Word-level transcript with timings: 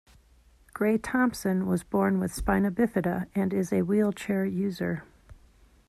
Grey-Thompson 0.73 1.67
was 1.67 1.83
born 1.83 2.19
with 2.19 2.33
spina 2.33 2.71
bifida 2.71 3.27
and 3.35 3.53
is 3.53 3.71
a 3.71 3.83
wheelchair 3.83 4.43
user. 4.47 5.03